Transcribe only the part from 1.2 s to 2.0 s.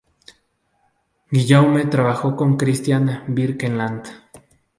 Guillaume